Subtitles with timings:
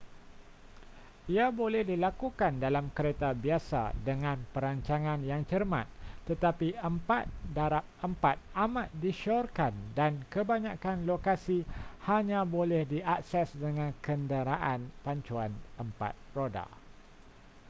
[1.33, 5.85] ia boleh dilakukan dalam kereta biasa dengan perancangan yang cermat
[6.29, 8.23] tetapi 4x4
[8.65, 11.59] amat disyorkan dan kebanyakan lokasi
[12.09, 16.65] hanya boleh diakses dengan kenderaan pacuan 4 roda